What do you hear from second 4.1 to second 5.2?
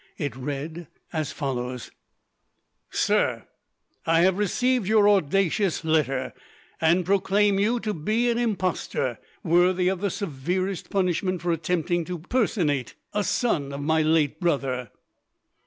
have received your